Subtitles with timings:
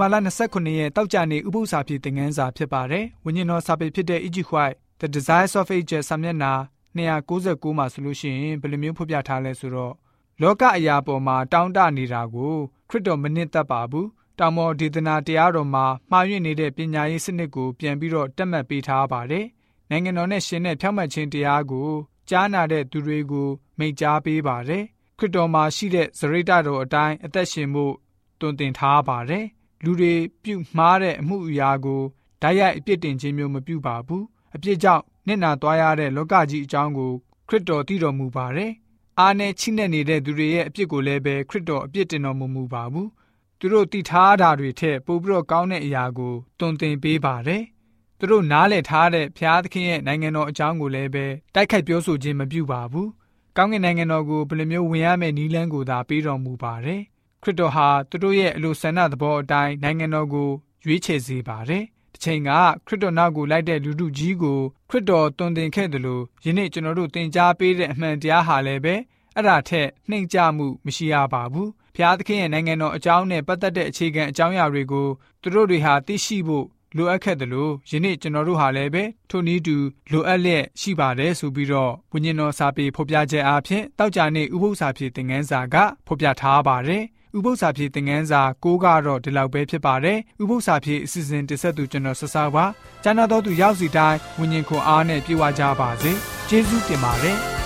[0.00, 0.14] ဘာလ
[0.46, 6.52] 29ရက်တောက်ကြနေဥပုသ္စာပြေသင်ခန်းစာဖြစ်ပါတယ်။ဝိညာဉ်တော်စာပေဖြစ်တဲ့ Egypt White The Desires of Ages စာမျက်နှာ
[6.96, 9.94] 299မှာဆိုလို့ရှိရင်ဘယ်လိုမျိုးဖော်ပြထားလဲဆိုတော့
[10.40, 12.54] လောကအရာပေါ်မှာတောင်းတနေတာကို
[12.88, 14.06] ခရစ်တော်မနစ်သက်ပါဘူး။
[14.38, 19.46] တောင်မော်ဒေသနာတရားတော်မှာမှားယွင်းနေတဲ့ပညာရေးစနစ်ကိုပြန်ပြီးတော့တက်မှတ်ပေးထားပါတယ်။
[19.90, 21.90] နိုင်ငံတော်နဲ့ရှင်တဲ့ဖြောင့်မတ်ခြင်းတရားကို
[22.30, 24.84] ကြားနာတဲ့သူတွေကိုမိန့်ကြားပေးပါတယ်။
[25.18, 27.86] ခရစ်တော်မှာရှိတဲ့ဇရိတတော်အတိုင်းအသက်ရှင်မှု
[28.40, 29.46] တွင်တင်ထားပါတယ်။
[29.84, 32.02] လူတွေပြုမှားတဲ့အမှုအရာကို
[32.42, 34.22] ဓာတ်ရိုက်အပြစ်တင်ခြင်းမျိုးမပြုပါဘူး။
[34.54, 37.12] အပြစ်ကြောင့်နစ်နာသွားရတဲ့လောကကြီးအကြောင်းကို
[37.48, 38.72] ခရစ်တော်တည်တော်မူပါတယ်။
[39.18, 43.08] အားနဲ့ချိနဲ့နေတဲ့သူတွေရဲ့အပြစ်ကိုလည်းပဲခရစ်တော်အပြစ်တင်တော်မူမူပါဘူး
[43.58, 47.62] သူတို့တည်ထားတာတွေထက်ပိုပြီးတော့ကောင်းတဲ့အရာကိုတွင်တင်ပေးပါတယ်။
[48.18, 53.08] သူတို့နားလည်ထားတဲ့ဘုရားသခင်ရဲ့နိုင်ငံတော်အကြောင်းကိုလည်းပဲတိုက်ခိုက်ပြောဆိုခြင်းမပြုပါဘူး။
[53.56, 57.00] ကောင်းကင်နိုင်ငံတော်ကိုဘယ်လိုမျိုးဝင်ရမယ့်နည်းလမ်းကိုသာပေးတော်မူပါတယ်။
[57.42, 60.50] ခရစ်တော်ဟာသူတို့ရဲ့အလိုဆန္ဒသဘောအတိုင်းနိုင်ငံတော်ကို
[60.84, 62.50] ရွေးချယ်စေပါတယ်။တစ်ချိန်က
[62.86, 64.60] ခရစ်တော်နောက်ကိုလိုက်တဲ့လူထုကြီးကို
[64.90, 68.94] ခရစ်တော်တွင်တင်ခဲ့တယ်လို့ယနေ့ကျွန်တော်တို့သင်ကြားပေးတဲ့အမှန်တရားဟာလည်းပဲ
[69.34, 75.08] အဲ့ဒါထက်နှိမ်ကြမှုမရှိရပါဘူးဖျားသခင်ရဲ့နိုင်ငံတော်အကြောင်းနဲ့ပတ်သက်တဲ့အခြေခံအကြောင်းအရာတွေကို
[75.42, 79.76] သူတို့တွေဟာသိရှိဖို့လိုအပ်ခဲ့တယ်လို့ယနေ့ကျွန်တော်တို့ဟာလည်းပဲထိုနည်းတူ
[80.12, 87.04] လိုအပ်လျက်ရှိပါတယ်ဆိုပြီးတော့ဝိညာဉ်တော်စာပေဖော်ပြချက်အားဖြင့်တောက်ကြနေဥပု္ပ္ပစာဖြည့်သင်ခန်းစာကဖော်ပြထားပါတယ်
[87.36, 92.64] ဥပု္ပ္ပစာဖြည့်သင်ခန်းစာ၉ကတော့ဒီလောက်ပဲဖြစ်ပါတယ်ဥပု္ပ္ပစာဖြည့်အစီအစဉ်တင်ဆက်သူကျွန်တော်ဆဆပါ
[93.04, 96.12] ကျမ်းတော်သူရောက်စီတိုင်းဝိညာဉ်ခွန်အားနဲ့ပြေဝကြပါစေ
[96.48, 97.59] ကျေးဇူးတင်ပါတယ်